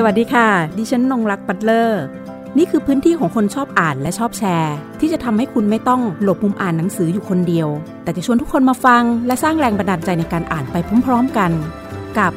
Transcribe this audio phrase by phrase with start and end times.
[0.00, 0.48] สวัสดีค่ะ
[0.78, 2.02] ดิฉันนงรักปัตเลอร์
[2.58, 7.68] นี่คือพื้นที่ของคนชอบอ่านและชอบแชร์ ที่จะทำให้คุณไม่ต้องหลบมุมอ่านหนังสืออยู่คนเดียว
[8.02, 11.50] แต่จะชวนทุกคนมาฟัง และสร้างแรงบันดาลใจในการอ่านไปพร้อมๆกัน
[12.18, 12.32] กับ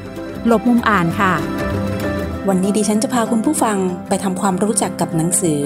[0.48, 1.34] หลบมุมอ่านค่ะ
[2.48, 5.60] วันนี้ดิฉันจะพาคุณผู้ฟังไปทำความรู้จักกับหนังสือ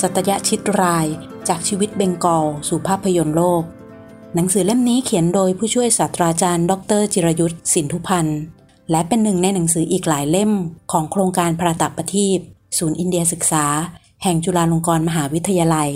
[0.00, 1.06] สัตยชิตราย
[1.48, 3.62] จากชีวิตเบงกอลสู่ภาพยนตร์โลก
[4.34, 8.40] หนังสือเล่มนี้เขียนโดยผู้ช่วยศาสตราจารย์ ดร จิรยุทธ์สินทุพันธ์
[8.90, 10.52] และเป็นหนึ่งในหนังสืออีกหลายเล่ม
[10.92, 12.38] ของโครงการพระตับประทีป
[12.78, 13.66] ศูนย์อินเดียศึกษา
[14.22, 15.90] แห่งจุฬาลงกรณ์มหาวิทยาลัย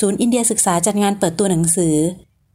[0.00, 1.94] ศูนย์อินเดียศึกษาจัดงานเปิดตัวหนังสือ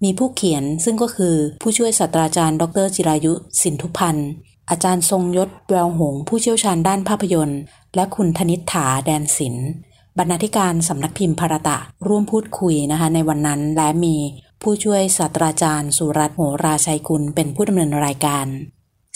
[0.04, 4.30] มีผู้เขียนซึ่งก็คือผู้ช่วยศาสตราจารย์ ดรจิรายุ สินทุพันธ์
[4.70, 7.62] อาจารย์ทรงยศแววหง ผู้เชี่ยวชาญด้านภาพยนตร์
[7.96, 9.70] และคุณธนิษฐาแดนศิลป์
[10.18, 14.16] บรรณาธิการสำนักพิมพ์ภารตะ ร่วมพูดคุยนะคะ ในวันนั้นและมี
[14.62, 18.48] ผู้ช่วยศาสตราจารย์ สุรัตน์โหราชัยกุลเป็นผู้ดำเนินรายการ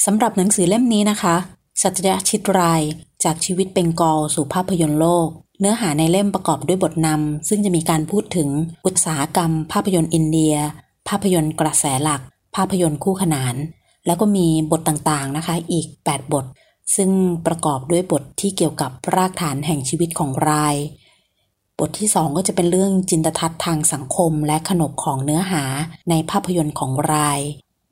[0.06, 1.36] สำหรับหนังสือเล่มนี้นะคะ
[1.82, 2.82] สัจยชิตราย
[3.24, 5.28] จากชีวิตเป็นกอลสู่ภาพยนตร์โลก
[5.60, 8.50] เนื้อหาในเล่มประกอบด้วยบทนำซึ่งจะมีการพูดถึง
[8.86, 10.56] อุตสาหกรรม ภาพยนตร์อินเดีย
[11.08, 12.22] ภาพยนตร์กระแสหลัก
[12.56, 13.56] ภาพยนตร์คู่ขนาน
[14.06, 16.46] แล้วก็มีบทต่างๆนะคะอีก 8 บท
[16.96, 17.12] ซึ่ง
[17.46, 20.76] ประกอบด้วยบทที่เกี่ยวกับรากฐานแห่งชีวิตของราย
[21.80, 25.64] บทที่ 2 ก็จะเป็นเรื่องจินตทัศน์ทางสังคมและขนบของเนื้อหา
[26.10, 27.40] ในภาพยนตร์ของราย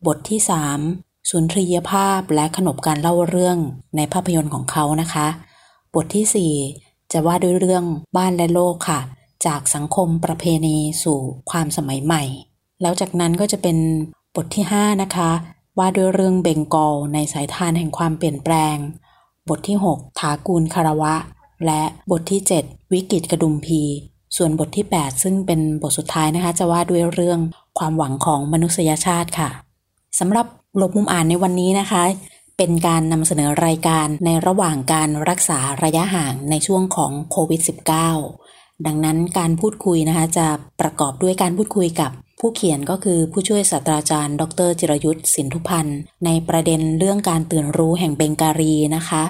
[0.06, 3.58] บทที่ 3 สุนทรียภาพและขนบการเล่าเรื่อง
[3.96, 5.28] ในภาพยนตร์ของเขานะคะ
[5.94, 7.84] บทที่ 4 จะว่าด้วยเรื่อง
[8.18, 9.00] บ้านและโลกค่ะ
[9.46, 11.20] จากสังคมประเพณีสู่
[11.52, 12.24] ความสมัยใหม่
[12.82, 13.78] แล้วจากนั้นก็จะเป็น
[14.36, 15.32] บทที่ 5 นะคะ
[15.78, 18.76] ว่าด้วยเรื่องเบงกอลในสายทานแห่งความเปลี่ยนแปลง
[19.50, 21.16] บทที่ 6 ถากูลคารวะ
[21.66, 23.82] และบทที่ 7 วิกฤตกระดุมพี
[24.38, 27.40] ส่วนบทที่ 8 ซึ่งเป็นบทสุดท้ายนะคะ จะว่าด้วยเรื่อง
[27.80, 29.50] ความหวังของมนุษยชาติค่ะ
[30.20, 30.48] สำหรับ
[30.82, 32.04] ลบมุมอ่านในวันนี้นะคะ
[32.58, 37.62] เป็นการนำเสนอรายการในระหว่างการรักษาระยะห่างในช่วงของโควิด
[38.24, 40.48] -19 ดังนั้นการพูดคุยนะคะ จะ
[40.82, 49.24] ประกอบด้วยการพูดคุยกับผู้เขียนก็คือผู้ช่วยศาสตราจารย์ ดร จิรยุทธ์สินทุพันธ์ในประเด็นเรื่องการตื่นรู้แห่งเบงการีนะคะ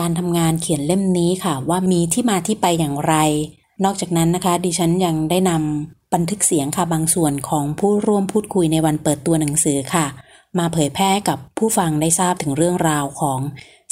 [0.00, 3.14] การทำงานเขียนเล่มนี้ค่ะ ว่ามีที่มาที่ไปอย่างไร
[3.84, 10.06] นอกจากนั้นนะคะ ดิฉันยังได้นำบันทึกเสียงค่ะบางส่วนของผู้ร่วมพูดคุยในวันเปิดตัวหนังสือค่ะ
[10.58, 13.40] มาเผยแพร่กับผู้ฟังได้ทราบถึงเรื่องราวของ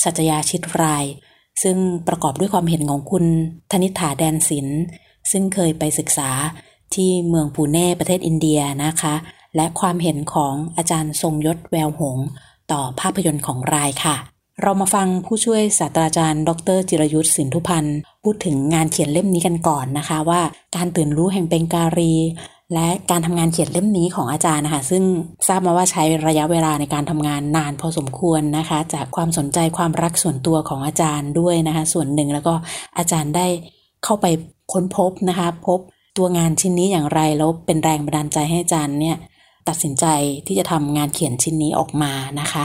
[0.03, 1.05] สัจยาชิตราย
[1.63, 1.77] ซึ่ง
[2.09, 3.25] ประกอบด้วยความเห็นของคุณ
[3.71, 4.81] ธนิฐาแดนศิลป์
[5.31, 6.31] ซึ่งเคยไปศึกษา
[6.95, 9.15] ที่เมืองปูเน่ประเทศอินเดียนะคะ
[9.57, 12.19] และความเห็นของอาจารย์ทรงยศแววหง
[12.73, 14.17] ต่อภาพยนตร์ของรายค่ะ
[14.63, 20.41] เรามาฟังผู้ช่วยศาสตราจารย์ ดร จิรยุทธ์สินทุพันธ์พูดถึงงานเขียนเล่มนี้กันก่อนนะคะว่า
[20.77, 22.15] การตื่นรู้แห่งเบงการี
[22.75, 25.03] และการทำงานเขียนเล่มนี้ของอาจารย์นะคะ ซึ่ง
[25.49, 32.55] ทราบมาว่าใช้ระยะเวลาในการทำงานนานพอสมควรนะคะ จากความสนใจความรักส่วนตัวของอาจารย์ด้วยนะคะ ส่วนหนึ่งแล้วก็
[32.99, 33.47] อาจารย์ได้
[34.05, 34.27] เข้าไป
[34.73, 35.79] ค้นพบนะคะ พบ
[36.19, 39.17] ตัวงานชิ้นนี้อย่างไรแล้วเป็นแรงบันดาลใจให้อาจารย์เนี่ย
[39.69, 40.07] ตัดสินใจ
[40.47, 42.65] ที่จะทำงานเขียนชิ้นนี้ออกมานะคะ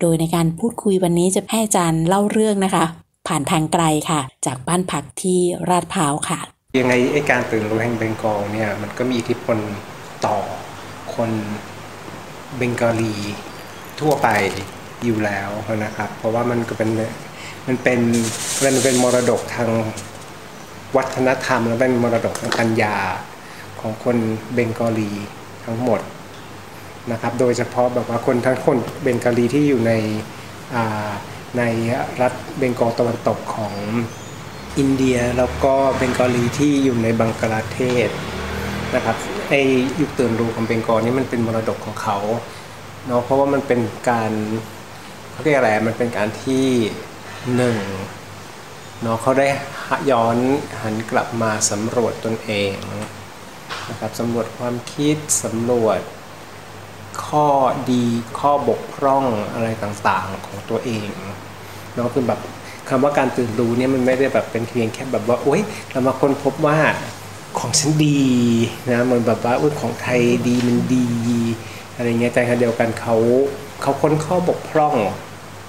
[0.00, 2.84] โดยในการพูดคุยวันนี้จะให้อาจารย์เล่าเรื่องนะคะ
[3.26, 5.38] ผ่านทางไกลค่ะ จากบ้านพักที่
[5.68, 6.40] ราดพร้าวค่ะ
[6.78, 9.56] ยังไงไอ้การตื่นรู้แห่งเบงกอลเนี่ยมันก็มีอิทธิพล
[10.26, 10.36] ต่อ
[11.14, 11.30] คน
[12.56, 13.14] เบงกอลี
[14.00, 14.28] ทั่วไป
[15.04, 15.50] อยู่แล้ว
[15.84, 16.90] นะครับ เพราะว่ามันก็เป็น
[17.66, 18.00] มันเป็น
[18.64, 19.70] มันเป็นมรดกทาง
[20.96, 22.96] วัฒนธรรม และเป็นมรดกทางปัญญา
[23.80, 24.16] ของคน
[24.54, 25.10] เบงกอลี
[25.64, 26.00] ทั้งหมด
[27.12, 29.92] นะครับ โดยเฉพาะแบบว่าคนทั้งคนเบงกอลีที่อยู่ใน
[31.58, 31.62] ใน
[32.20, 33.74] รัฐเบงกอลตะวันตกของ
[34.78, 38.08] อินเดียแล้วก็เบงกอลีที่อยู่ในบังกลาเทศ
[38.94, 39.16] นะครับ
[39.48, 39.52] ไอ
[40.00, 42.18] ยุคตื่นรู้ของเบงกอลนี่มันเป็นมรดกของเขา
[43.06, 44.32] เนาะเพราะว่ามันเป็นการ
[45.30, 46.66] เขาเรียกอะไรมันเป็นการที่
[47.56, 47.78] หนึ่ง
[49.02, 49.48] เนาะเขาได้
[50.10, 50.36] ย้อน
[50.82, 52.72] หันกลับมาสำรวจตนเอง
[53.90, 56.00] นะครับสำรวจความคิดสำรวจ
[57.26, 57.48] ข้อ
[57.92, 58.04] ดี
[58.38, 59.24] ข้อบกพร่อง
[59.54, 61.08] อะไรต่างๆของตัวเอง
[61.94, 62.40] เนาะคือแบบ
[62.88, 65.60] คำว่าการตื่นรู้เนี่ยมันไม่ได้แบบเป็นเพียงแค่แบบว่าโอ๊ย
[65.90, 66.78] เรามาค้นพบว่า
[67.58, 68.22] ของฉันดี
[68.90, 71.06] นะมันแบบว่าอุ้ยของไทยดีมันดี
[71.94, 73.16] อะไรเงี้ยแต่ขณะเดียวกันเขา
[73.82, 74.94] เขาค้นข้อบกพร่อง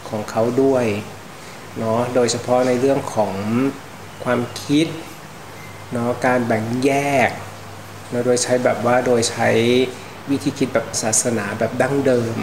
[0.09, 0.85] ของเขาด้วย
[1.77, 3.33] เนาะโดยเฉพาะในเรื่องของ
[4.23, 4.87] ความคิด
[5.93, 6.91] เนาะการแบ่งแย
[7.27, 7.29] ก
[8.09, 9.49] เนาะโดยใช้แบบว่าโดยใช้
[10.29, 12.37] วิธีคิดแบบศาสนาแบบดั้งเดิม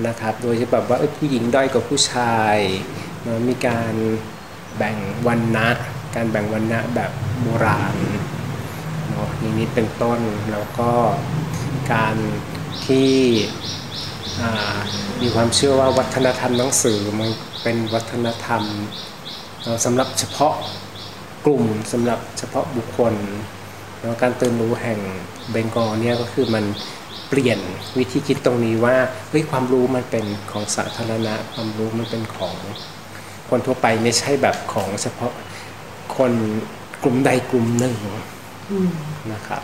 [0.00, 2.56] นะครับ โดยที่แบบว่าผู้หญิงด้อยกว่าผู้ชาย
[3.48, 3.94] มีการ
[4.76, 4.96] แบ่ง
[5.26, 5.68] วันนะ
[6.14, 7.10] การแบ่งวันนะแบบ
[7.42, 7.94] โบราณ
[9.10, 10.20] เนาะอย่างนี้เป็นต้น
[10.52, 10.90] แล้วก็
[11.92, 12.16] การ
[12.86, 13.12] ที่
[15.22, 17.30] มีความเชื่อว่าวัฒนธรรมหนังสือมัน
[17.62, 18.62] เป็นวัฒนธรรม
[19.84, 20.54] สำหรับเฉพาะ
[21.46, 23.14] กลุ่มสำหรับเฉพาะบุคคล
[24.00, 24.98] แล้วการตื่นรู้แห่ง
[25.50, 26.64] เบงกอลเนี่ยก็คือมัน
[27.28, 27.58] เปลี่ยน
[27.98, 28.96] วิธีคิดตรงนี้ว่า
[29.30, 32.56] เฮ้ยความรู้มันเป็นของสาธารณะ ความรู้มันเป็นของ
[33.50, 35.32] คนทั่วไปไม่ใช่แบบของเฉพาะ
[36.16, 36.32] คน
[37.04, 37.94] กลุ่มใดกลุ่มหนึ่ง
[39.32, 39.62] นะครับ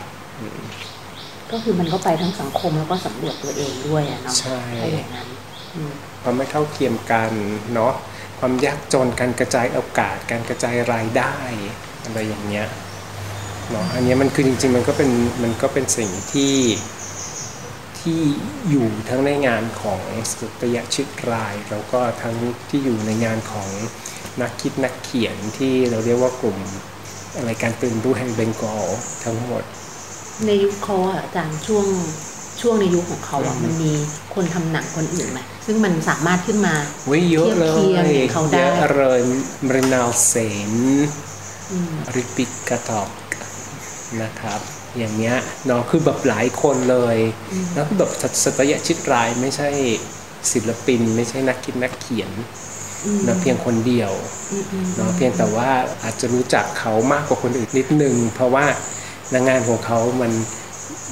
[1.51, 4.61] ก็คือมันก็ไปทั้งสังคมแล้วก็สำรวจตัวเองด้วยอะเนาะใช่
[4.93, 5.27] อย่างนั้น
[6.21, 7.31] ความไม่เท่าเทียมกัน
[7.73, 7.93] เนาะ
[8.39, 11.35] ความยากจนการกระจายโอกาสการกระจายรายได้
[12.05, 12.67] อะไรอย่างเงี้ย
[13.71, 15.11] เนาะอันนี้มันคือจริง ๆ มันก็เป็น
[15.43, 16.53] มันก็เป็นสิ่งที่
[18.01, 18.21] ที่
[18.69, 20.01] อยู่ทั้งในงานของ
[20.31, 22.35] สุตยชิตราย แล้วก็ทั้ง
[22.69, 23.69] ที่อยู่ในงานของ
[24.41, 26.57] นักคิดนักเขียนที่เราเรียกว่ากลุ่ม
[27.37, 28.85] อะไรการตื่นรู้แห่งเบงกอล
[29.23, 29.63] ทั้งหมด
[30.45, 31.85] ในยุคเขาอาจารย์ช่วง
[32.61, 33.91] ช่วงในยุคของเขาอะมันมี
[34.33, 36.75] คนทำหนังคนอื่นไหมซึ่งมันสามารถขึ้นมา
[37.31, 37.65] เยอะเล
[38.11, 39.19] ยเขาได้เยอะเลย
[39.65, 40.33] มรินาลเซ
[40.71, 40.73] น
[42.15, 43.09] ริปิกกาตอก
[44.21, 44.61] นะครับ
[44.97, 47.17] อย่างเงี้ยเนาะคือแบบหลายคนเลย
[47.73, 48.11] แล้วคือแบบ
[48.43, 49.69] สตยชิตรายไม่ใช่
[50.51, 52.31] ศิลปิน ไม่ใช่นักคิดนักเขียน
[53.27, 54.11] นะเพียงคนเดียว
[54.95, 55.69] เนาะเพียงแต่ว่า
[56.03, 58.65] อาจจะรู้จักเขามากกว่าคนอื่นนิดนึง เพราะว่า
[59.47, 60.31] งานของเขามัน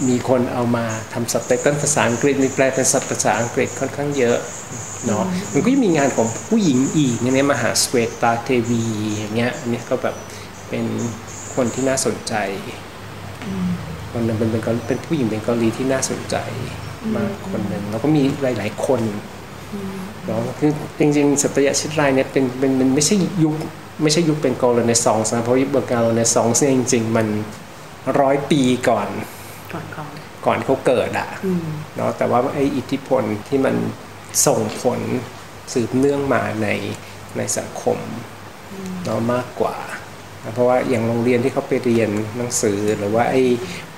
[0.07, 4.37] มีคนเอามาทำสับไตเติลภาษาอังกฤษมีแปลเป็นภาษาอังกฤษค่อนข้างเยอะ
[5.05, 5.23] เนาะ
[5.53, 8.83] มันก็ยังมีงานของผู้หญิงอีกเนี่ยมหาสเวตาเทวี
[9.15, 10.15] อย่างเงี้ยอันนี้ก็แบบ
[10.69, 10.85] เป็น
[11.55, 12.33] คนที่น่าสนใจ
[14.15, 16.35] คนนึงเป็นเป็นเป็นผู้หญิงเป็นเกาหลีที่น่าสนใจ
[17.15, 19.01] มากคนหนึ่งแล้วก็มีหลาย ๆ คน
[20.25, 23.55] เนาะคือจริงๆสัตยชิตรายเนี่ยเป็นเป็นมันไม่ใช่ยุค
[24.03, 27.27] ไม่ใช่ยุคเป็นกอลในซองนะเพราะยุคเบอร์กาลในซองเนี่ยจริง ๆ มัน
[28.19, 29.07] ร้อยปีก่อน
[29.73, 30.05] ก่อนเขา
[30.45, 31.29] ก่อนเขาเกิดอะ
[31.95, 33.75] เนาะแต่ว่าไอ้อิทธิพลที่มัน
[34.47, 34.99] ส่งผล
[35.73, 36.67] สืบเนื่องมาใน
[37.37, 37.97] ในสังคม
[39.03, 39.75] เนาะมากกว่า
[40.53, 43.41] เพราะว่าอย่างโรงเรียนที่เขาไปเรียนหนังสือหรือว่าไอ้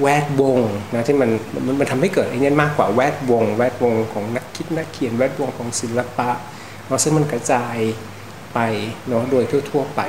[0.02, 0.60] แวดวง
[0.94, 1.30] นะที่มัน
[1.66, 6.30] มันมันทำให้เกิดไอ้นี่มากกว่าแวดวง แวดวงของนักคิดนักเขียนแวดวงของศิลปะ
[6.88, 7.78] เนาะซึ่งมันกระจาย
[8.54, 8.60] ไป
[9.08, 10.02] เนาะโดยทั่ว ๆ ไป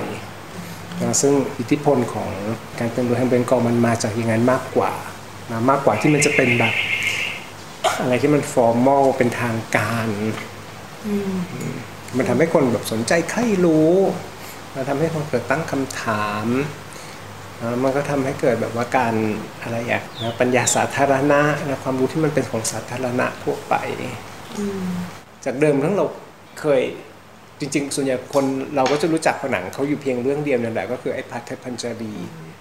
[1.02, 2.30] นะซึ่งอิทธิพลของ
[2.78, 4.92] การเป็นตัวแทนเป็นกองมันมาจากอย่างนั้นมากกว่า
[5.50, 6.74] นะมากกว่าที่มันจะเป็นแบบ
[8.00, 10.08] อะไรที่มันฟอร์มอลเป็นทางการ
[12.16, 13.92] มันทำให้คนแบบสนใจใครรู้
[14.74, 16.46] มันทำให้คนเกิดตั้งคำถาม
[17.82, 19.14] มันก็ทำให้เกิดแบบว่าการ
[19.62, 23.74] อะไรอย่างนะปัญญาสาธารณะนะความรู้ที่มันเป็นของสาธารณะทั่วไป
[25.44, 26.04] จากเดิมทั้งเรา
[26.60, 26.82] เคย
[27.60, 28.44] จริง ๆ ส่วนใหญ่คน
[28.76, 32.14] เราก็จะรู้จักผนังเขาอยู่เพียงเรื่องเดียวนั่นแหละก็คือไอ้พัทเทพันจารี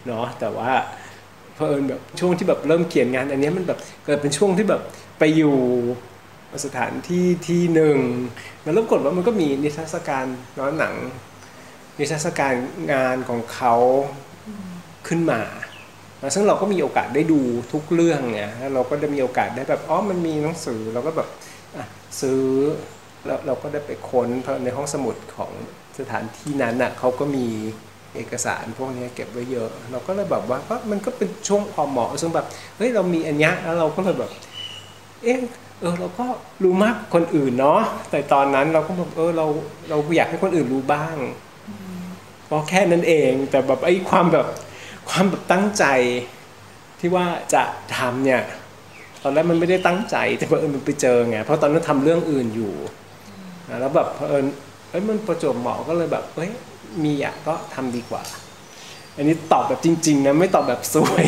[0.07, 0.71] เนาะแต่ว่า
[1.55, 4.81] เพอเอิญแบบช่วงที่แบบเริ่มเขียนงาน อันนี้มันแบบเกิดเป็นช่วงที่แบบ
[5.19, 5.57] ไปอยู่
[6.65, 7.97] สถานที่ที่หนึ่ง
[8.63, 10.25] แล้วรบกฏว่ามันก็มีนิทรรศการ
[10.57, 10.93] น้อหนัง
[11.97, 12.53] นิทรรศการ
[12.93, 13.75] งานของเขา
[15.07, 15.41] ขึ้นมา
[16.35, 17.39] ซึ่งเราก็มีโอกาสได้ดู
[17.73, 21.27] ทุกเรื่องเนี่ยแล้วเราก็ได้มีโอกาสได้แบบอ๋อมันมีหนังสือเราก็แบบ
[22.21, 22.43] ซื้อ
[23.25, 24.27] แล้วเราก็ได้ไปค้น
[24.63, 25.51] ในห้องสมุดของ
[25.99, 27.45] สถานที่นั้นน่ะเขาก็มี
[28.15, 32.45] เอกสารพวกนี้เก็บไว้เยอะ เราก็เลยแบบว่าก็มันก็เป็นช่วงพอเหมาะซึ่งแบบ
[32.77, 34.31] เฮ้ยเรามีอันนี้แล้วเราก็เลยแบบ
[35.23, 35.41] เออ
[35.81, 36.25] เออเราก็
[36.63, 37.81] รู้มากคนอื่นเนาะ
[38.11, 39.45] แต่ตอนนั้นเราก็แบบเออเรา
[39.89, 41.15] เราอยากให้คนอื่นรู้บ้าง
[42.45, 44.47] เพราะแค่นั้นเองแต่แบบไอ้ความแบบ
[45.09, 45.85] ความแบบตั้งใจ
[46.99, 47.63] ที่ว่าจะ
[47.97, 48.41] ทำเนี่ย
[49.23, 52.73] ตอนแรกมันไม่ได้ตั้งใจแต่เพอเออมันไปเจอไงเพราะตอนนั้นทำเรื่องอื่นอยู่
[53.81, 54.43] แล้วแบบเพอเออ
[54.89, 56.51] เอ้ยมันประจวบเหมาะก็เลยแบบเฮ้ย
[57.03, 58.23] มีอะก็ทำดีกว่า
[59.15, 61.25] อันนี้ตอบแบบจริง ๆ นะไม่ตอบแบบสวย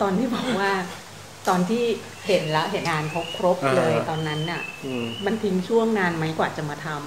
[0.00, 0.72] ตอนที่บอกว่า
[1.48, 1.84] ตอนที่
[2.26, 4.62] เห็นแล้วเห็นงานเขาครบเลยตอนนั้นน่ะ
[5.24, 6.98] มันทิ้งช่วงนานไหมกว่าจะมาทำ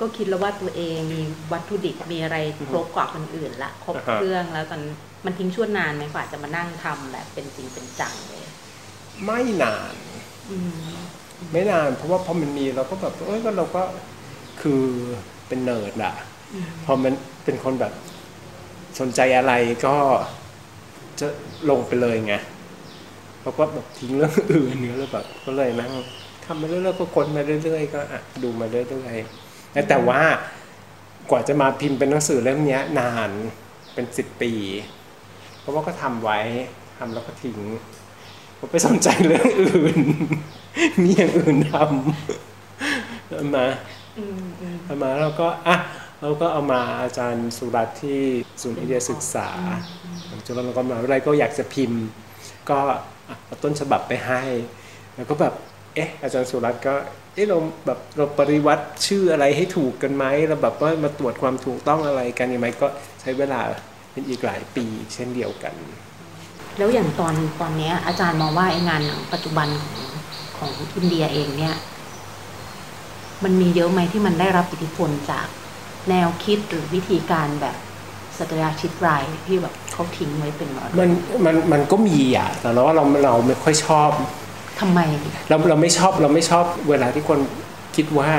[0.00, 1.20] ก็คิดแล้วว่าตัวเองมี
[1.52, 2.36] วัตถุดิบมีอะไร
[2.70, 4.80] ครบกว่าคนอื่นละครบเครื่องแล้วตอน
[5.24, 8.44] มันทิ้งช่วงนานไหมกว่าจะมานั่งทำแบบเป็นจริงเป็นจังเลย
[9.24, 9.94] ไม่นาน
[11.52, 13.82] ไม่นานเพราะว่าพอมันมีเราก็แบบเอ้ยก็เราก็
[14.60, 14.82] คือ
[15.48, 16.14] เป็นเนิร์ดอะ
[16.84, 17.12] พอมัน
[17.44, 17.92] เป็นคนแบบ
[19.00, 19.52] สนใจอะไร
[19.86, 19.96] ก็
[21.20, 21.26] จะ
[21.70, 22.34] ลงไปเลยไง
[23.42, 25.92] เราก็แบบทิ้งเรื่องอื่นเนื้อแล้วแบบก็เลยนั่ง
[26.44, 29.43] ทำมาเรื่อยๆก็คนมาเรื่อยๆก็อะดูมาเรื่อยๆ
[29.88, 30.20] แต่ว่า
[31.30, 33.30] กว่าจะมาพิมพ์เป็นหนังสือเล่มนี้นาน
[33.94, 34.52] เป็นสิบปี
[35.60, 36.38] เพราะว่าก็ทำไว้
[36.98, 37.58] ทำแล้วก็ทิ้ง
[38.58, 39.98] ผมไปสนใจเรื่องอื่น
[41.02, 43.66] มีอย่างอื่นทำมา
[44.84, 45.76] เอามาเราก็อะ
[46.20, 48.20] เราก็เอามาอาจารย์สุรัตที่
[48.62, 49.48] ศูนย์ไอเดียศึกษา
[50.46, 52.02] จนเราก็มาอะไรก็อยากจะพิมพ์
[52.70, 52.78] ก็
[53.46, 54.42] เอาต้นฉบับไปให้
[55.14, 55.54] แล้วก็แบบ
[55.94, 56.94] เอ๊ะอาจารย์สุรัตก็
[57.34, 62.86] เอ้เราแบบเราปริวัติชื่ออะไรให้ถูกกันไหมเราแบบว่ามาตรวจความถูกต้องอะไรกันยังไงก็
[63.20, 63.60] ใช้เวลา
[64.12, 65.74] เป็นอีกหลายปีเช่นเดียวกัน
[66.78, 70.02] แล้วอย่างตอนตอนนี้อาจารย์มองว่าไอ้งานหนังปัจจุบันของ
[70.58, 71.74] ของอินเดียเองเนี่ย
[73.44, 75.46] มันมีเยอะไหมที่มันได้รับอิทธิพลจาก
[76.10, 77.76] แนวคิดหรือวิธีการแบบ
[78.38, 81.10] สัตยาชิตรายที่แบบเขาทิ้งไว้เป็นหมอมัน
[81.44, 84.10] มันมันก็มีอะแต่เราว่าเราเราไม่ค่อยชอบ
[84.80, 85.00] ทำไม
[85.48, 87.38] เราเราไม่ชอบเราไม่ชอบเวลาที่คน
[87.96, 88.30] คิดว่า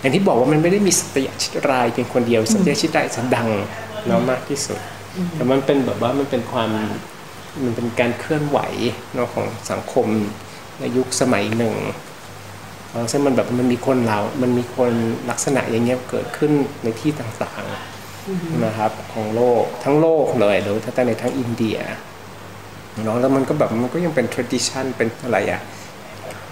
[0.00, 3.48] อย่างที่บอกว่ามันไม่ได้มีสติชิตรายเพียงคนเดียวสติชิตรายจะดัง
[4.06, 4.78] เนาะมากที่สุด
[5.32, 6.70] แต่มันเป็นแบบว่ามันเป็นความ
[7.64, 8.58] มันเป็นการเคลื่อนไหว
[9.14, 10.06] เนาะของสังคม
[10.80, 11.74] ในยุคสมัยหนึ่ง
[12.90, 14.92] เออซึ่งมันแบบมันมีคนเรา มันมีคน
[15.30, 21.78] ลักษณะอย่างเงี้ยเกิดขึ้นในที่ต่างๆนะครับของโลกทั้งโลกเลยหรือถ้าในทั้งอินเดีย
[23.04, 25.60] เนาะแล้วมันก็แบบมันก็ยังเป็น tradition เป็นอะไรอะ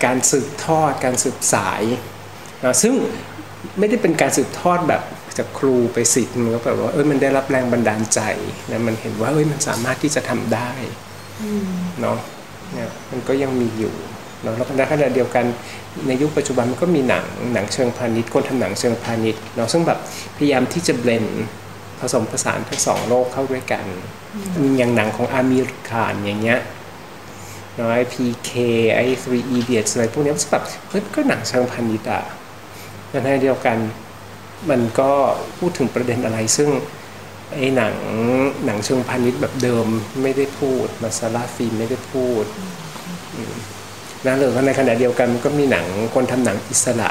[0.04, 1.82] การสืบทอด การสืบสาย
[2.64, 2.94] นะซึ่ง
[3.78, 5.02] ไม่ได้เป็นการสืบทอดแบบ
[5.38, 8.20] จากครูไปสิทธิ์มันก็แบบว่าเออมันได้รับแรงบันดาลใจ
[8.70, 10.70] นะมันเห็นว่าเอ้ยมันสามารถที่จะทำได้
[12.00, 12.18] เนาะ
[12.72, 13.94] เนี่ยมันก็ยังมีอยู่
[14.42, 15.44] เนาะแล้วในขณะเดียวกัน
[16.06, 17.24] ในยุคปัจจุบันมันก็มีหนัง
[17.54, 19.98] หนังเชิงพาณิชย์คนทำหนังเชิงพาณิชย์เนาะซึ่งแบบ
[20.36, 21.26] พยายามที่จะเบลน
[22.00, 23.84] ผสมผสานทั้งสองโลกเข้าด้วยกัน
[24.62, 28.50] มีอย่างหนังของอามีรขานอย่างเงี้ยเนะไอ PK
[28.94, 32.22] ไอ Three Idiots อะไรพวกนี้มันแบบเฮ้ยก็หนังเชิงพาณิชย์อะ
[33.10, 33.78] ในขณะเดียวกัน
[34.70, 35.10] มันก็
[35.58, 36.70] พูดถึงประเด็นอะไรซึ่ง
[37.54, 37.94] ไอ้หนัง
[38.64, 39.86] หนังเชิงพาณิชย์แบบเดิม
[40.22, 42.44] ไม่ได้พูดมาซาลาฟิล์มไม่ได้พูด
[44.26, 47.10] นะหรือในขณะเดียวกันมันก็มีหนังคนทำหนังอิสระ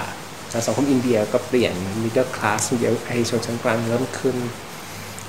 [0.65, 4.37] สังคมอินเดียก็เปลี่ยน middle class เดียวไอชนชั้นกลางเริ่มขึ้น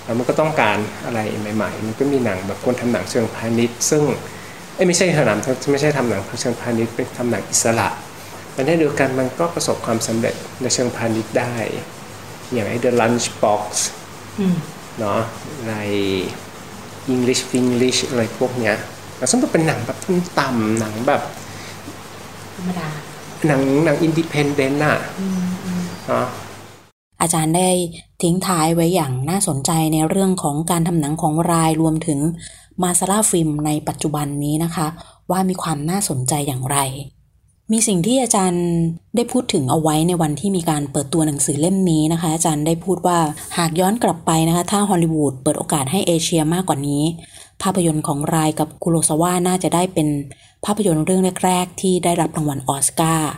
[0.05, 1.21] แล้วมันก็ต้องการอะไร
[1.57, 4.03] ใหม่ ๆ มันก็มีหนังแบบคนทำหนังเชิงพาณิชย์ ซึ่ง
[4.87, 5.39] ไม่ใช่ทำหนัง
[5.73, 7.89] ไม่ใช่ทำหนังเชิงพาณิชย์เป็นทำหนังอิสระ
[8.55, 11.55] ในขณะเดียวกันมันก็ประสบความสำเร็จในเชิงพาณิชย์ได้
[12.53, 13.65] อย่างไอ้ The Lunchbox
[15.01, 15.21] เนาะ
[15.69, 15.75] ใน
[17.15, 18.77] English English อะไรพวกเนี้ย
[19.31, 19.99] ซึ่งก็เป็นหนังแบบ
[20.39, 21.23] ต่ำๆหนังแบบ
[22.55, 22.89] ธรรมดา
[23.47, 24.99] หนังหนังอินดิเพนเดนต์อะ
[26.09, 26.27] เนาะ
[27.21, 27.69] อาจารย์ได้
[28.23, 32.19] ทิ้งท้ายไว้อย่างน่าสนใจในเรื่องของการทำหนังของรายรวมถึง
[32.83, 34.87] มาซาร่าฟิล์มในปัจจุบันนี้นะคะ
[35.31, 36.79] ว่ามีความน่าสนใจอย่างไร
[37.73, 38.65] มีสิ่งที่อาจารย์
[39.17, 43.19] ได้พูดถึงเอาไว้ในวันที่มีการเปิดตัวหนังสือเล่มนี้นะคะ อาจารย์ได้พูดว่า
[43.59, 47.03] หากย้อนกลับไปนะคะ ถ้าฮอลลีวูดเปิดโอกาสให้เอเชียมากกว่านี้
[47.63, 50.09] ภาพยนตร์ของรายกับคุโรซาวะน่าจะได้เป็น
[50.65, 53.33] ภาพยนตร์เรื่องแรก ๆ ที่ได้รับรางวัลออสการ์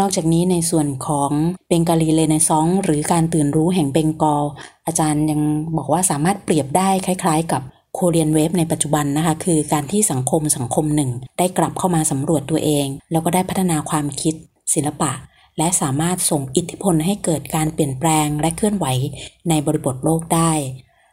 [0.00, 1.30] นอกจากนี้ในส่วนของ
[1.68, 4.44] เบงกาลีเลในซองหรือการตื่นรู้แห่งเบงกอล
[4.86, 5.40] อาจารย์ยัง
[5.76, 7.62] บอกว่าสามารถเปรียบได้คล้าย ๆ กับ
[7.94, 14.34] โคเรียนเวฟในปัจจุบันนะคะ คือการที่สังคมสังคมหนึ่ง ได้กลับเข้ามาสำรวจตัวเอง แล้วก็ได้พัฒนาความคิด
[14.74, 15.12] ศิลปะ
[15.58, 18.86] และสามารถส่งอิทธิพลให้เกิดการเปลี่ยนแปลงและเคลื่อนไหว
[19.48, 20.52] ในบริบทโลกได้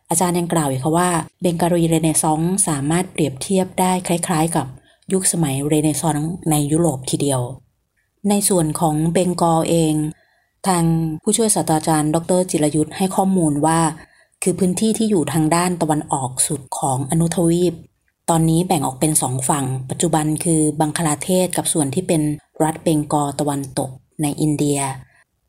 [0.10, 1.10] อาจารย์ยังกล่าวอีกค่ะว่า
[1.42, 4.68] เบงกาลีเรเนซองส์สามารถเปรียบเทียบได้คล้าย ๆ กับ
[5.14, 7.42] ยุคสมัยเรเนซองส์ในยุโรปทีเดียว
[8.30, 9.94] ในส่วนของเบงกอเอง
[10.68, 10.84] ทาง
[11.24, 13.80] ผู้ช่วยศาสตราจารย์ ดรจิรยุทธ์ให้ข้อมูลว่า
[14.44, 17.74] คือพื้นที่ที่อยู่ทางด้านตะวันออกสุดของอนุทวีป
[18.30, 22.22] ตอนนี้แบ่งออกเป็นสองฝั่ง ปัจจุบันคือบังคลาเทศกับส่วนที่เป็น
[22.64, 23.90] รัฐเบงกอตะวันตก
[24.22, 24.80] ในอินเดีย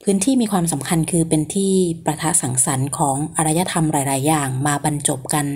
[0.03, 1.73] พื้นที่มีความสำคัญคือเป็นที่
[2.05, 5.47] ประทะสังสรรค์ของอารยธรรมหลาย ๆ อย่างมาบรรจบกัน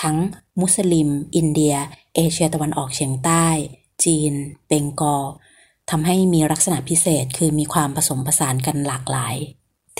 [0.00, 0.16] ทั้ง
[0.60, 1.74] มุสลิม อินเดีย
[2.14, 3.46] เอเชียตะวันออกเฉียงใต้
[4.04, 4.32] จีน
[4.66, 5.16] เบงกอ
[5.90, 9.36] ทำให้มีลักษณะพิเศษคือมีความผสมผสานกันหลากหลาย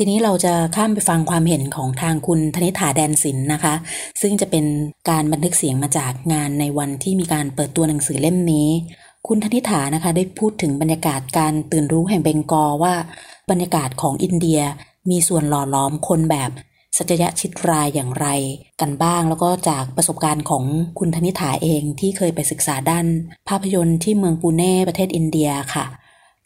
[0.05, 3.75] ทีนี้เราจะข้ามไปฟังความเห็นของทางคุณธนิฐาแดนศิลป์นะคะ
[4.21, 4.65] ซึ่งจะเป็น
[5.11, 8.69] การบันทึกเสียงมาจากงานในวันที่มีการเปิดตัวหนังสือเล่มนี้
[9.27, 12.95] คุณธนิฐานะคะได้พูดถึงบรรยากาศการตื่นรู้แห่งเบงกอว่า
[13.51, 14.61] บรรยากาศของอินเดีย
[15.11, 16.51] มีส่วนหล่อล้อมคนแบบ
[16.97, 18.27] สัจยะชิตรายอย่างไร
[18.81, 20.65] กันบ้าง แล้วก็จากประสบการณ์ของ
[20.99, 23.07] คุณธนิฐาเองที่เคยไปศึกษาด้าน
[23.49, 25.87] ภาพยนตร์ที่เมืองปูเน่ประเทศอินเดียค่ะ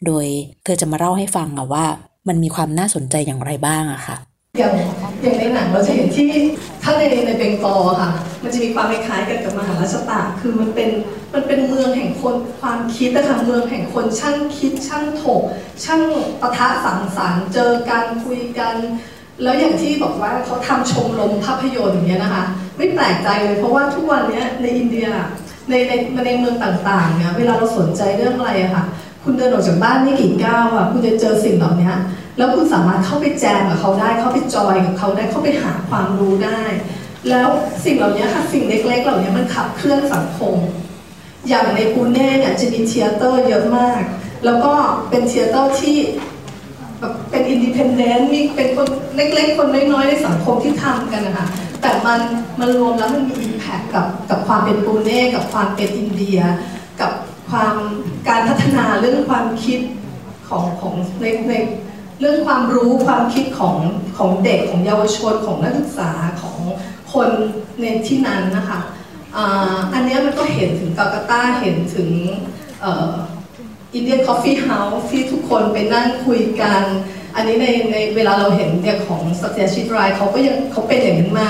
[0.05, 0.25] โดย
[0.63, 1.85] เธอจะมาเล่าให้ฟังว่า
[2.27, 4.17] มันมีความน่าสนใจอย่างไรบ้างอะค่ะ
[4.59, 4.73] อย่าง
[5.21, 6.29] อย่างในหนังเราจะเห็นที่
[6.83, 8.11] ถ้าในในเบงกอลค่ะ
[8.43, 10.89] มันจะมีความคล้ายกันกับมหาราชตาคือมันเป็น
[11.33, 15.43] มันเป็นเมืองแห่งคนความคิดนะคะเมืองแห่งคนช่างคิดช่างถก
[15.83, 16.01] ช่าง
[16.41, 18.75] ปะทะสังสรรค์เจอกันคุยกัน
[19.43, 22.43] แล้วอย่างที่บอกว่าเขาทำชมรมภาพยนตร์อย่างเงี้ยนะคะ
[22.77, 25.07] ไม่แปลกใจเลยเพราะว่าทุกวันเนี้ยในอินเดีย
[25.69, 25.93] ในใน
[26.25, 28.85] ในเมืองต่างๆเนี่ยเวลาเราสนใจเรื่องอะไรอะค่ะ
[29.29, 31.91] คุณเดินออกจากบ้านไม่กี่ก้าวอะคุณจะเจอสิ่งเหล่านี้
[32.37, 36.61] แล้วคุณสามารถเข้าไปแจมกับเขาได้ เข้าไปจอยกับเขาได้ เข้าไปหาความรู้ได้
[37.29, 37.47] แล้ว
[37.85, 40.55] สิ่งเหล่านี้ค่ะ สิ่งเล็ก ๆ เหล่านี้มันขับเคลื่อนสังคม
[41.49, 44.01] อย่างในปูเน่เนี่ยจะมี theater เยอะมาก
[44.45, 44.73] แล้วก็
[45.09, 45.97] เป็น theater ที่
[46.99, 51.47] แบบเป็น independent มีเป็นคนเล็ก ๆ คนน้อยๆในสังคมที่ทำกันนะคะ
[51.81, 52.19] แต่มัน
[52.59, 56.39] มันรวมแล้วมันมี impact กับกับความเป็นปูเน่กับความเป็นอินเดีย
[57.49, 57.75] ความ
[58.29, 59.79] การพัฒนาเรื่องความคิด
[60.49, 61.53] ของของในใน
[62.19, 63.77] เรื่องความรู้ความคิดของ
[64.17, 66.11] ของเด็กของเยาวชนของนักศึกษา
[66.41, 66.57] ของ
[67.13, 67.29] คน
[67.81, 68.79] ในที่นั้นนะคะ
[69.35, 69.37] อ,
[69.93, 72.09] อันนี้มันก็เห็นถึงกัลกัตตาเห็นถึง
[73.93, 76.81] India Coffee House ที่ทุกคนไปนั่งคุยกัน
[77.35, 81.49] อันนี้ในในเวลาเราเห็นเนี่ยของสัตยชิตรายเขาก็ยังเขาเป็นอย่างนั้นมา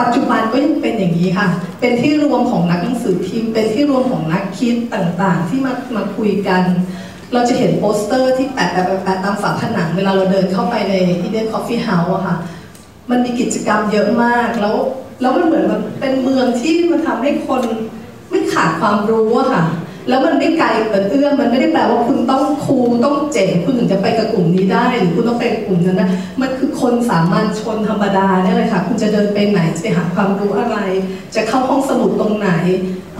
[0.00, 1.48] ปัจจุบันก็ยังเป็นอย่างนี้ค่ะ
[1.80, 6.62] เป็นที่รวมของนักหนังสือพิมพ์ เป็นที่รวมของนักคิดต่างๆ ที่มามาคุยกัน
[7.32, 12.36] เราจะเห็นโปสเตอร์ที่แปะแปะแปะตามฝาผนัง เวลาเราเดินเข้าไปใน Indian Coffee House อะค่ะ
[13.10, 14.76] มันมีกิจกรรมเยอะมาก แล้ว
[15.20, 17.62] แล้วมันเหมือนมันเป็นเมืองที่มันทำให้คน
[18.30, 19.64] ไม่ขาดความรู้อะค่ะ
[20.10, 30.76] แล้วมันไม่ไกลเกินเอื้อมมันไม่ได้แปลว่าคุณต้องคูต้องเจ๋งคุณถึงจะไปกับกลุ่มนี้ได้หรือคุณต้องไปกลุ่มนั้นนะมันคือคนสามัญชนธรรมดาเนี่ยเลยค่ะคุณจะเดินไปไหนจะไปหาความรู้อะไร
[31.34, 32.50] จะเข้าห้องสมุดตรงไหน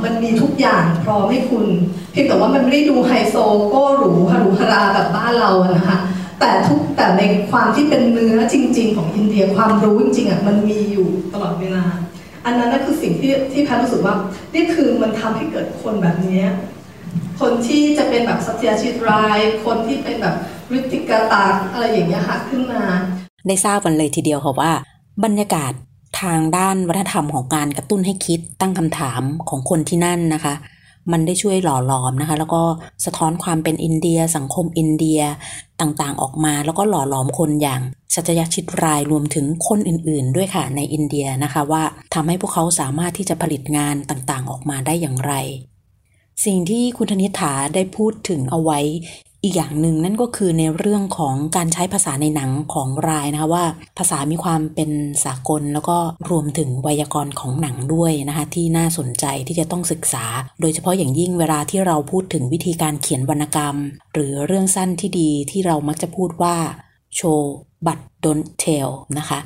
[0.04, 1.66] มันมีทุกอย่างพร้อมให้คุณ
[2.12, 3.36] เพียงแต่ว่ามันไม่ได้ดูไฮโซ
[3.70, 5.98] โก้หรูฮารุฮาราแบบบ้านเราอะนะคะ
[6.40, 11.84] แต่ทุกแต่ในความที่เป็นเนื้อจริง ๆ ของอินเดียความรู้จริงๆอะมันมีอยู่ตลอดเวลา
[12.44, 14.14] อันนั้นนั่นคือสิ่งที่ที่แพทย์รู้สึกว่า
[14.54, 16.42] นี่คือมันทำให้เกิดคนแบบนี้
[17.40, 20.34] คนที่จะเป็นแบบสัตยาชิตราย คนที่เป็นแบบ
[20.72, 22.82] ริติกาตาอะไรอย่างเงี้ยค่ะขึ้นมา
[23.46, 24.72] ได้ทราบกันเลยทีเดียวค่ะว่า
[25.24, 25.72] บรรยากาศ
[26.22, 30.54] ทางด้านวัฒนธรรมของการกระตุ้นให้คิดตั้งคำถามของคนที่นั่นนะคะ
[31.12, 32.62] มันได้ช่วยหล่อหลอมนะคะ แล้วก็
[33.04, 35.20] สะท้อนความเป็นอินเดีย สังคมอินเดีย
[35.80, 37.80] ต่างๆออกมา แล้วก็หล่อหลอมคนอย่าง
[38.14, 41.82] สัจยชิตรายรวมถึงคนอื่นๆ ด้วยค่ะในอินเดียนะคะว่า
[42.14, 45.34] ทำให้พวกเขาสามารถที่จะผลิตงานต่างๆออกมาได้อย่างไร
[46.44, 48.80] สิ่งที่คุณธนิษฐาได้พูดถึงเอาไว้
[49.44, 53.64] อีกอย่างหนึ่งนั่นก็คือในเรื่องของการใช้ภาษาในหนังของรายนะคะว่า
[53.98, 54.90] ภาษามีความเป็น
[55.24, 55.98] สากล แล้วก็
[56.30, 60.24] รวมถึงไวยากรณ์ของหนังด้วยนะคะที่น่าสนใจที่จะต้องศึกษา
[60.60, 63.76] โดยเฉพาะอย่างยิ่งเวลาที่เราพูดถึงวิธีการเขียนวรรณกรรม
[64.12, 66.56] หรือเรื่องสั้นที่ดีที่เรามักจะพูดว่า
[67.16, 67.52] โชว์
[67.86, 69.38] บัตดนเทลนะคะ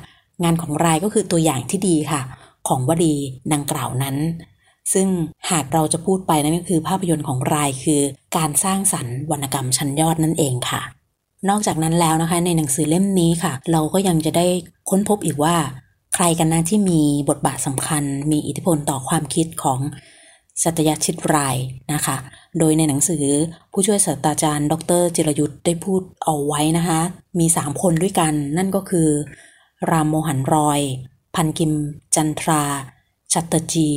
[0.43, 2.21] งานของรายก็คือตัวอย่างที่ดีค่ะ
[2.67, 3.15] ของวลี
[3.53, 4.15] ดังกล่าวนั้น
[4.93, 5.07] ซึ่ง
[5.51, 8.01] หากเราจะพูดไปนั่นก็คือภาพยนตร์ของรายคือ
[8.37, 10.81] การสร้างสรรค์วรรณกรรมชั้นยอดนั่นเองค่ะ
[11.49, 14.45] นอกจากนั้นแล้วนะคะในหนังสือเล่มนี้ค่ะ เราก็ยังจะได้
[14.89, 15.55] ค้นพบอีกว่า
[16.15, 19.79] ใครกันนะที่มีบทบาทสำคัญ มีอิทธิพลต่อความคิดของ
[20.63, 21.55] สัตยชิตราย
[21.93, 22.17] นะคะ
[22.59, 23.25] โดยในหนังสือ
[23.71, 27.01] ผู้ช่วยศาสตราจารย์ ดร จิรยุทธ์ได้พูดเอาไว้นะคะ
[27.39, 29.09] มีสามคนด้วยกัน นั่นก็คือ
[29.89, 30.79] รามโมหันรอย
[31.35, 31.73] พันกิม
[32.15, 32.63] จันทรา
[33.33, 33.91] ชัตเตจี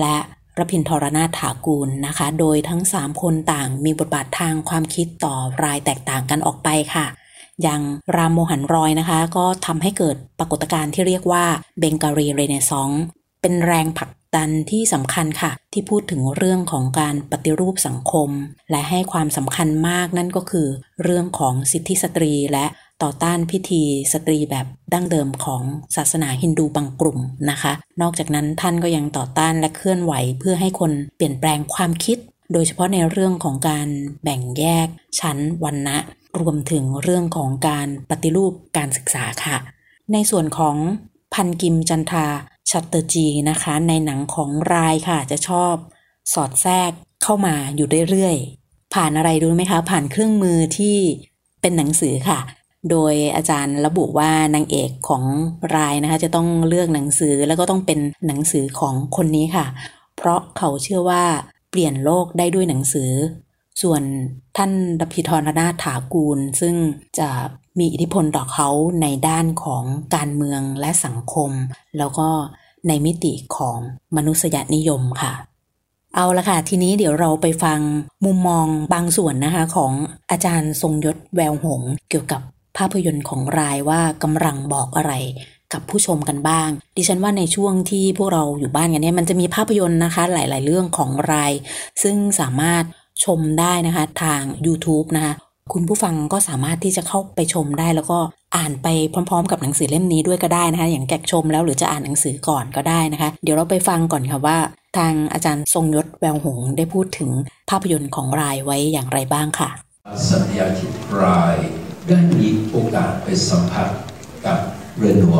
[0.00, 0.16] และ
[0.58, 7.06] ระพินทรนาถากูลนะคะ โดยทั้ง 3 คนต่างมีบทบาททางความคิดต่อรายแตกต่างกันออกไปค่ะ
[7.62, 7.82] อย่าง
[8.16, 11.44] รามโมหันรอยนะคะ ก็ทำให้เกิดปรากฏการณ์ที่เรียกว่า
[11.78, 12.90] Bengali Renaissance
[13.42, 18.30] เป็นแรงผลักดันที่สำคัญค่ะ ที่พูดถึงเรื่องของการปฏิรูปสังคม
[18.70, 20.68] และให้ความสำคัญมากนั่นก็คือ
[21.02, 22.66] เรื่องของสิทธิสตรีและ
[23.02, 23.82] ต่อต้านพิธี
[24.12, 25.62] สตีแบบดั้งเดิมของ
[25.96, 27.18] ศาสนาฮินดูบางกลุ่ม
[27.50, 32.18] นะคะ นอกจากนั้นท่านก็ยังต่อต้านและเคลื่อนไหวเพื่อให้คนเปลี่ยนแปลงความคิด
[32.52, 33.88] โดยเฉพาะในเรื่องของการ
[34.22, 34.88] แบ่งแยก
[35.20, 35.98] ชั้นวันนะ
[36.40, 39.56] รวมถึงเรื่องของการปฏิรูปการศึกษาค่ะ
[40.12, 40.76] ในส่วนของ
[41.34, 42.26] พันกิมจันทา
[42.70, 45.74] ชัตเตอร์จีนะคะ ในหนังของรายค่ะจะชอบ
[46.34, 46.90] สอดแทรก
[47.22, 50.96] เข้ามาอยู่เรื่อยๆผ่านอะไรรู้ไหมคะ ผ่านเครื่องมือที่
[51.60, 52.38] เป็นหนังสือค่ะ
[52.90, 55.24] โดยอาจารย์ระบุว่านางเอกของ
[55.76, 59.66] รายนะคะ จะต้องเลือกหนังสือแล้วก็ต้องเป็นหนังสือของคนนี้ค่ะ
[60.16, 61.24] เพราะเขาเชื่อว่า
[61.70, 63.10] เปลี่ยนโลกได้ด้วยหนังสือ
[63.82, 64.02] ส่วน
[64.56, 66.74] ท่านดพิธรนาถากูล ซึ่ง
[67.18, 67.30] จะ
[67.78, 68.68] มีอิทธิพลต่อเขา
[69.02, 71.50] ในด้านของการเมืองและสังคม
[71.98, 72.28] แล้วก็
[72.88, 73.78] ในมิติของ
[74.16, 75.32] มนุษยนิยมค่ะ
[76.14, 77.80] เอาละค่ะ ทีนี้เดี๋ยวเราไปฟัง
[78.24, 79.92] มุมมองบางส่วนนะคะ ของ
[80.30, 85.12] อาจารย์ทรงยศแววหง เกี่ยวกับาพยนตร์ของรายว่ากำลังบอกอะไร
[85.72, 91.52] กับผู้ชมกันบ้าง ดิฉันว่าในช่วงที่พวกเราอยู่บ้านกันเนี่ยมันจะมีภาพยนตร์นะคะ หลาย ๆ เรื่องของราย
[92.02, 92.84] ซึ่งสามารถ
[93.24, 95.34] ชมได้นะคะทาง YouTube นะคะ
[95.72, 98.18] คุณผู้ฟังก็สามารถที่จะเข้าไปชมได้แล้วก็
[98.56, 104.58] อ่านไปพร้อม ๆ กับหนังสือเล่มนี้ด้วยก็ได้นะคะ อย่างแกกชมแล้วหรือจะอ่านหนังสือก่อนก็ได้นะคะ เดี๋ยวเราไปฟังก่อนค่ะว่า
[104.96, 107.30] ทางอาจารย์ทรงยศแววหงได้พูดถึง
[107.70, 109.70] ภาพยนตร์ของรายไว้อย่างไรบ้างค่ะ
[110.28, 111.56] สัญญาทิตราย
[112.08, 113.88] ได้มีโอกาสไปสัมผัส
[114.46, 114.58] กับ
[114.98, 115.38] เรนัว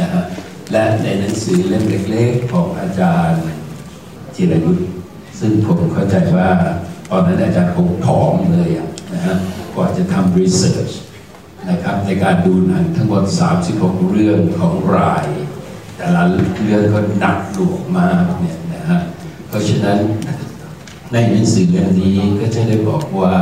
[0.00, 0.24] นะฮะ
[0.72, 3.42] และในหนังสือเล่มเล็กๆของอาจารย์
[4.36, 4.88] จิรยุทธ์
[5.40, 6.50] ซึ่งผมเข้าใจว่า
[7.10, 8.70] ตอนนั้นอาจารย์คงผอมเลย
[9.14, 9.36] นะฮะ
[9.74, 10.90] กว่าจะทำรีเสิร์ช
[11.70, 13.24] นะครับในการดูหนังทั้งหมด
[13.68, 15.26] 36 เรื่องของราย
[15.96, 16.22] แต่ละ
[16.64, 19.00] เรื่องก็หนักหน่วงมากเนี่ยนะฮะ
[19.48, 19.98] เพราะฉะนั้น
[21.12, 23.34] ในหนังสือเล่มนี้ก็จะได้บอกว่า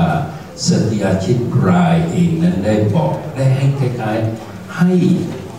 [0.67, 4.91] สตยาชิตรายเองนั้นได้บอกได้ให้คล้ายๆให้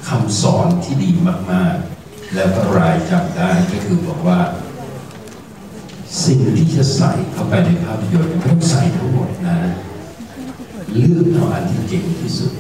[0.08, 1.12] คำสอนที่ดี
[1.52, 4.40] มากๆ แล้วก็รายจำได้ก็คือบอกว่า
[6.24, 9.58] สิ่งที่จะใส่เข้าไปในภาพยนตร์ไม่ต้องใส่ทั้งหมดนะ
[10.98, 12.52] เลือกเอาอันที่เก่งที่สุด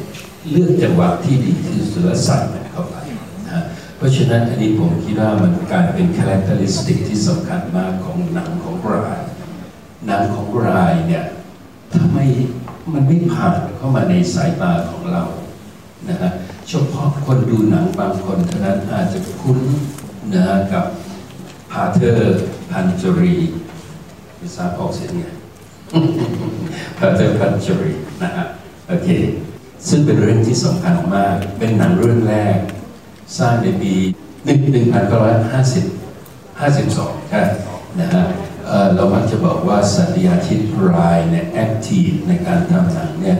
[0.51, 2.95] เลือกจังหวะที่ดีที่สุดแล้วใส่มันเข้าไป
[3.49, 3.59] นะ
[3.97, 9.21] เพราะฉะนั้นอันนี้ผมคิดว่ามันกลายเป็นคุณลักษณะที่สำคัญมากของหนังของราย
[10.07, 11.25] หนังของรายเนี่ย
[11.95, 12.17] ทำไม
[12.93, 15.23] มันไม่ผ่านเข้ามาในสายตาของเรา
[16.09, 16.31] นะฮะ
[16.67, 19.59] เฉพาะคนดูหนังบางคนเท่านั้นอาจจะคุ้น
[20.33, 20.41] นะ
[20.73, 20.85] กับ
[21.71, 22.39] พาเธอร์
[22.71, 23.35] พันจรี
[24.37, 25.23] ไม่ทราออกเสียงไง
[26.97, 28.45] พาเธอร์พันจรีนะฮะ
[28.87, 29.09] โอเค
[29.87, 32.57] ซึ่งเป็นเรื่องที่สำคัญมาก เป็นหนังเรื่องแรก
[33.37, 33.93] สร้างในปี
[34.45, 34.49] 1950
[36.59, 37.41] 52ใช่
[37.99, 38.21] นะฮะ
[38.95, 40.59] เรามักจะบอกว่าสัตยาทิต
[40.95, 43.37] รายเนี่ยแอคทีฟในการทำหนังเนี่ย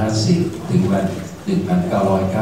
[0.00, 1.04] 1950 ถึงวัน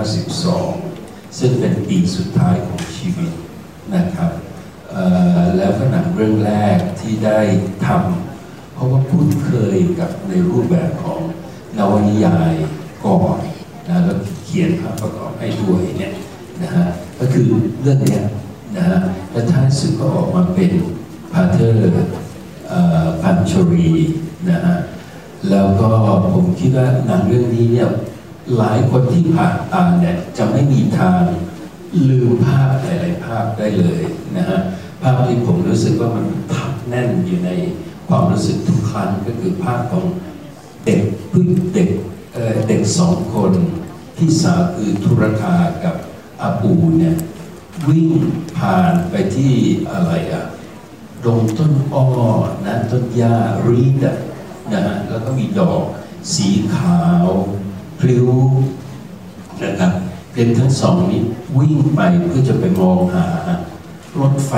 [0.01, 3.33] 1992 ซึ่งเป็นปีสุดท้ายของชีวิต
[3.95, 4.33] นะครับ
[5.57, 7.40] แล้วก็หนังเรื่องแรกที่ได้
[7.87, 11.21] ทำเพราะว่าคุ้นเคยกับในรูปแบบของ
[11.79, 12.53] นวนิยาย
[13.05, 13.38] ก่อน
[13.88, 16.14] นะแล้วเขียนภาพประกอบให้ด้วยเนี่ย
[16.62, 16.85] นะฮะ
[17.18, 17.47] ก็คือ
[17.83, 18.23] เรื่องเนี้ย
[18.77, 18.99] นะฮะ
[19.33, 20.73] และท้ายสุดก็ออกมาเป็น
[21.33, 21.95] พาเธอร์
[23.23, 23.90] พันชรี
[24.51, 24.77] นะฮะ
[25.51, 25.88] แล้วก็
[26.33, 27.88] ผมคิดว่าหนังเรื่องนี้เนี่ย
[28.59, 31.21] หลายคนที่ผ่านตาเนี่ยจะไม่มีทาง
[32.09, 34.03] ลืมภาพหลายๆภาพได้เลย
[34.37, 34.59] นะฮะ
[35.03, 37.51] ภาพที่ผมรู้สึกว่ามันทับแน่นอยู่ใน
[38.09, 40.05] ความรู้สึกทุกครั้งก็คือภาพของ
[40.85, 41.01] เด็ก
[41.33, 41.90] พึ่งเด็ก
[42.68, 43.53] เด็กสองคน
[44.18, 45.97] ที่สาวคือธุรคากับ
[46.42, 47.16] อาปูเนี่ย
[47.88, 48.09] วิ่ง
[48.59, 49.53] ผ่านไปที่
[49.92, 50.45] อะไรอะ
[51.24, 52.04] ดงต้นอ้อ
[52.66, 54.04] นะต้นหญ้ารีด
[54.72, 55.82] นะฮะแล้วก็มีดอก
[56.35, 57.26] สีขาว
[57.98, 58.28] พลิ้ว
[59.62, 59.92] นะครับ
[60.35, 61.22] เด็กทั้งสองนี้
[61.58, 63.26] วิ่งไปเพื่อจะไปมองหา
[64.20, 64.52] รถไฟ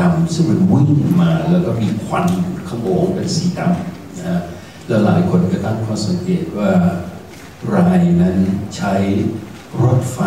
[0.00, 2.26] ดำๆซึ่งมันวิ่งมาแล้วก็มีควัน
[2.68, 4.40] ขโมงเป็นสีดำนะ
[4.86, 6.70] แล้วหลายคนก็ตั้งข้อสังเกตว่า
[7.74, 8.36] รายนั้น
[8.76, 8.94] ใช้
[9.82, 10.18] รถไฟ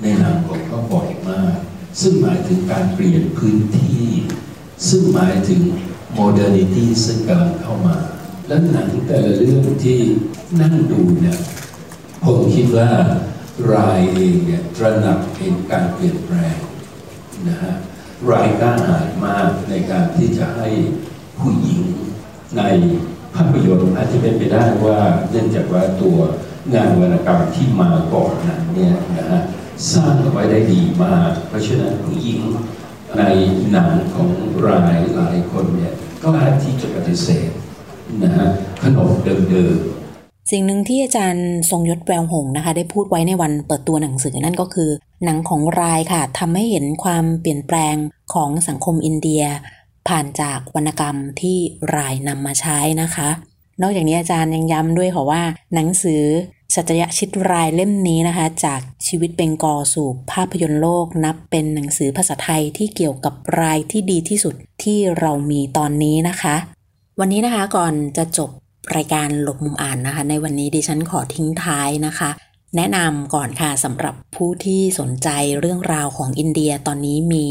[0.00, 1.56] ในนังของเขาบ่อยมาก
[2.00, 4.06] ซึ่งหมายถึงการเปลี่ยนพื้นที่
[4.88, 5.62] ซึ่งหมายถึง
[6.14, 7.96] โมเด r n นิตี้ซึ่งกำลังเข้ามา
[8.46, 10.00] และหนังแต่ละเรื่องที่
[10.60, 11.38] นั่งดูเนี่ย
[12.24, 12.90] ผมคิดว่า
[13.72, 16.56] รายเองเนี่ยตระหนักเห็นการเปลี่ยนแปลง
[17.48, 17.74] นะฮะ
[18.30, 20.68] รายกล้าหาญมากในการที่จะให้
[21.38, 21.80] ผู้หญิง
[22.56, 22.62] ใน
[23.34, 26.18] ภาพยนตร์อาจจะเป็นไปได้ว่าเนื่องจากว่าตัว
[26.74, 29.42] งานวรรณกรรมที่มาก่อนนั้นเนี่ยนะฮะ
[29.92, 32.40] สร้างเอาไว้ได้ดีมาก เพราะฉะนั้นผู้หญิง
[33.18, 33.22] ใน
[33.70, 34.30] หนังของ
[34.66, 37.50] รายหลายคนเนี่ยก็อาจที่จะปฏิเสธ
[38.22, 38.48] นะฮะ
[38.82, 39.10] ขนบ
[39.50, 44.90] เดิมๆสิ่งหนึ่งที่อาจารย์ทรงยศแววหงนะคะ ได้พูดไว้ในวันเปิดตัวหนังสือนั่นก็คือ
[45.24, 47.96] หนังของรายค่ะทำให้เห็นความเปลี่ยนแปลง
[48.34, 49.44] ของสังคมอินเดีย
[50.08, 51.58] ผ่านจากวรรณกรรมที่
[51.96, 53.28] รายนำมาใช้นะคะ
[53.82, 55.42] นอกจากนี้อาจารย์ยังย้ำด้วยค่ะว่า
[55.74, 56.22] หนังสือ
[56.74, 66.56] สัจยะชิตรายเล่มนี้นะคะ จากชีวิตเบงกอสู่ภาพยนตร์โลกนับเป็นหนังสือภาษาไทยที่เกี่ยวกับรายที่ดีที่สุดที่เรามีตอนนี้นะคะ
[67.20, 68.50] วันนี้นะคะก่อนจะจบ
[68.96, 72.30] รายการหลบมุมอ่านนะคะ ในวันนี้ดิฉันขอทิ้งท้ายนะคะ
[72.76, 75.28] แนะนำก่อนค่ะสำหรับผู้ที่สนใจ
[75.60, 77.46] เรื่องราวของอินเดียตอนนี้มี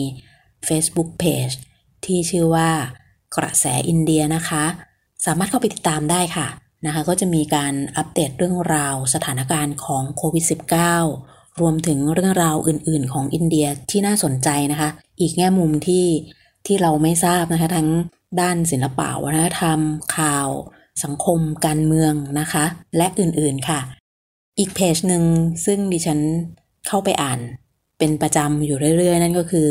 [0.67, 1.55] Facebook Page
[2.05, 2.69] ที่ชื่อว่า
[3.37, 4.65] กระแสอินเดียนะคะ
[5.25, 6.47] สามารถเข้าไปติดตามได้ค่ะ
[6.85, 10.45] นะคะก็จะมีการอัปเดตเรื่องราวสถานการณ์ของโควิด
[10.99, 16.05] -19 รวมถึงเรื่องราวอื่น ๆ ของอินเดียที่น่าสนใจนะคะ อีกแง่มุมที่
[16.65, 17.89] ที่เราไม่ทราบนะคะทั้ง
[18.41, 19.79] ด้านศิลปะวัฒนธรรม
[20.17, 20.49] ข่าว
[21.03, 22.65] สังคม การเมืองนะคะ
[22.97, 23.79] และอื่นๆค่ะ
[24.59, 25.23] อีกเพจหนึ่ง
[25.65, 26.19] ซึ่งดิฉัน
[26.87, 27.39] เข้าไปอ่าน
[27.97, 29.69] เป็นประจำอยู่เรื่อย ๆ นั่นก็คือ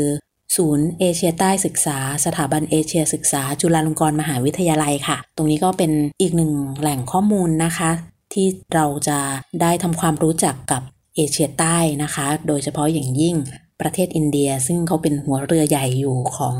[0.55, 5.91] ศูนย์เอเชียใต้ศึกษา สถาบันเอเชียศึกษา จุฬาลงกรณ์มหาวิทยาลัยค่ะ ตรงนี้ก็เป็น
[6.21, 7.91] อีกหนึ่งแหล่งข้อมูลนะคะ
[8.33, 9.19] ที่เราจะ
[9.61, 10.81] ได้ทำความรู้จักกับ
[11.15, 13.35] เอเชียใต้นะคะ โดยเฉพาะอย่างยิ่ง
[13.81, 16.55] ประเทศอินเดีย ซึ่งเขาเป็นหัวเรือใหญ่อยู่ของ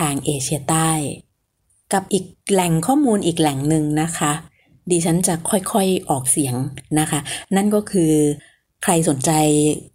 [0.00, 0.90] ทางเอเชียใต้
[1.92, 4.32] กับอีกแหล่งข้อมูลอีกแหล่งหนึ่งนะคะ
[4.90, 6.54] ดิฉันจะค่อยๆออกเสียง
[6.98, 7.20] นะคะ
[7.56, 8.12] นั่นก็คือ
[8.86, 9.30] ใครสนใจ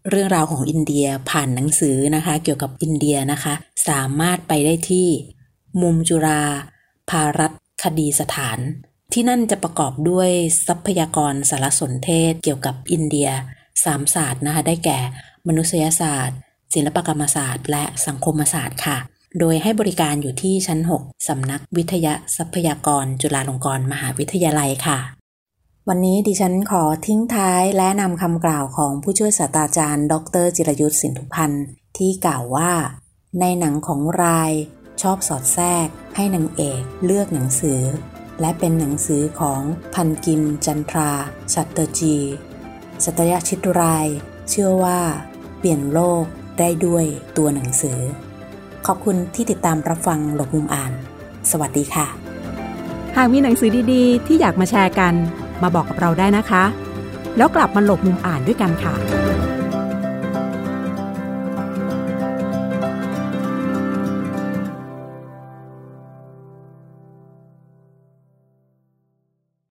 [0.10, 3.54] เรื่องราวของอินเดียผ่านหนังสือนะคะ เกี่ยวกับอินเดียนะคะ
[3.90, 5.08] สามารถไปได้ที่
[5.82, 6.44] มุมจุรา
[7.10, 7.52] ภารัต
[7.84, 8.60] คดีสถาน
[9.14, 10.30] ที่นั่นจะประกอบด้วย
[10.68, 13.30] ทรัพยากรสารสนเทศเกี่ยวกับอินเดีย
[13.84, 15.00] สามศาสตร์นะคะ ได้แก่
[15.48, 16.38] มนุษยศาสตร์
[16.74, 18.98] ศิลปกรรมศาสตร์ และสังคมศาสตร์ค่ะ
[19.40, 25.19] โดยให้บริการอยู่ที่ชั้น 6 สำนักวิทยาทรัพยากรจุฬาลงกรณ์มหาวิทยาลัยค่ะ
[25.92, 31.66] วันนี้ดิฉันขอทิ้งท้ายและนำคำกล่าวของผู้ช่วยศาสตราจารย์ ดร จิรยุทธสินทุพันธ์
[31.98, 32.72] ที่กล่าวว่า
[33.40, 34.52] ในหนังของราย
[35.02, 37.82] ชอบสอดแทรก ให้นางเอกเลือกหนังสือ
[38.42, 39.62] และเป็นหนังสือของ
[39.96, 41.12] พันกิม จันทรา
[41.54, 42.16] ชัตเตอร์จี
[43.04, 44.08] สัตยชิตราย
[44.50, 45.00] เชื่อว่า
[45.60, 46.24] เปลี่ยนโลก
[46.60, 47.06] ได้ด้วย
[47.38, 48.00] ตัวหนังสือ
[48.86, 50.92] ขอบคุณที่ติดตามรับฟังหลบมุมอ่าน
[51.52, 52.08] สวัสดีค่ะ
[53.16, 55.16] หากมีหนังสือดีๆ ที่อยากมาแชร์กัน
[55.64, 56.64] มาบอกกับเราได้นะคะ
[57.38, 58.94] แล้วกลับมาหลบมุมอ่านด้วยกันค่ะ